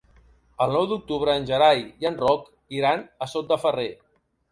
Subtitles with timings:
[0.65, 2.47] El nou d'octubre en Gerai i en Roc
[2.79, 3.87] iran a Sot de Ferrer.